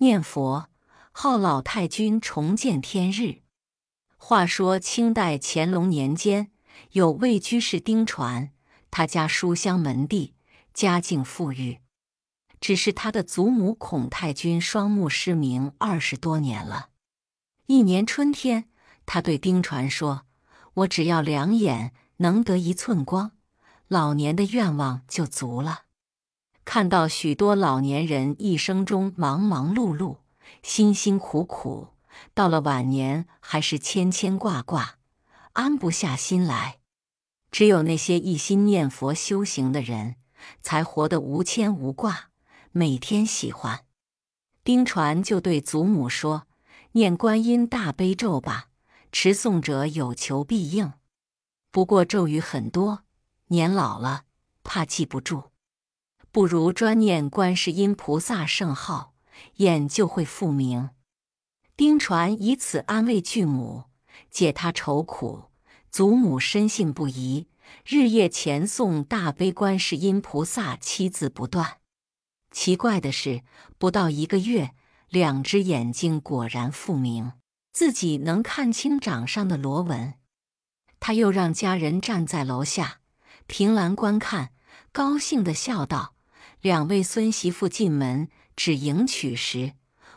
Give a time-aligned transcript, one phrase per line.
[0.00, 0.68] 念佛，
[1.10, 3.42] 号老太君重见天日。
[4.16, 6.52] 话说清代乾隆年间，
[6.92, 8.52] 有位居士丁传，
[8.92, 10.34] 他家书香门第，
[10.72, 11.80] 家境富裕。
[12.60, 16.90] 只是他的祖母孔太君双目失明二十多年了。
[17.66, 18.70] 一年春天，
[19.04, 20.26] 他对丁传说
[20.74, 23.32] ：“我只要两眼能得一寸光，
[23.88, 25.86] 老年的愿望就足了。”
[26.70, 30.18] 看到许多老年人一生中忙忙碌碌、
[30.62, 31.94] 辛辛苦苦，
[32.34, 34.96] 到了晚年还是牵牵挂挂，
[35.54, 36.80] 安不下心来。
[37.50, 40.16] 只有那些一心念佛修行的人，
[40.60, 42.28] 才活得无牵无挂，
[42.72, 43.86] 每天喜欢。
[44.62, 46.46] 丁传就对祖母说
[46.92, 48.66] ：“念观音大悲咒吧，
[49.10, 50.92] 持诵者有求必应。
[51.70, 53.04] 不过咒语很多，
[53.46, 54.24] 年老了
[54.62, 55.44] 怕记不住。”
[56.38, 59.12] 不如专念观世音菩萨圣号，
[59.56, 60.90] 眼就会复明。
[61.76, 63.86] 丁传以此安慰巨母，
[64.30, 65.46] 解他愁苦。
[65.90, 67.48] 祖母深信不疑，
[67.84, 71.78] 日夜虔诵大悲观世音菩萨七字不断。
[72.52, 73.42] 奇怪的是，
[73.76, 74.70] 不到一个月，
[75.08, 77.32] 两只眼睛果然复明，
[77.72, 80.14] 自己能看清掌上的螺纹。
[81.00, 83.00] 他又让家人站在楼下
[83.48, 84.52] 凭栏观看，
[84.92, 86.14] 高兴地笑道。
[86.60, 89.74] 两位孙媳妇进门只迎娶时，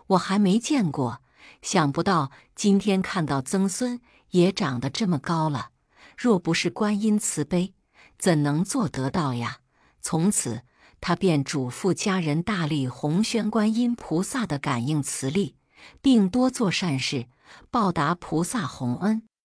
[0.07, 1.21] 我还没见过。
[1.61, 3.99] 想不到今天看到曾孙
[4.31, 5.69] 也长得这么高了。
[6.17, 7.73] 若不是观音慈悲，
[8.17, 9.59] 怎能做得到呀？
[10.01, 10.63] 从此，
[10.99, 15.55] 他便嘱咐家人大力弘宣观音菩萨的感应慈力，
[16.01, 17.27] 并多做善事，
[17.69, 19.23] 报答菩萨洪恩。